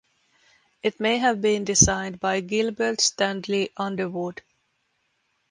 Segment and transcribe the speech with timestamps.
[0.81, 4.41] It may have been designed by Gilbert Stanley Underwood.